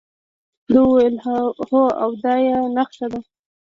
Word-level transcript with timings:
ده 0.71 0.79
وویل 0.83 1.15
هو 1.71 1.83
او 2.03 2.09
دا 2.23 2.33
یې 2.45 2.55
نخښه 2.75 3.07
ده. 3.11 3.19